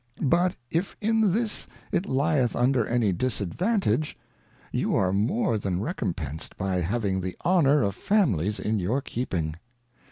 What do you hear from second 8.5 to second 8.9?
in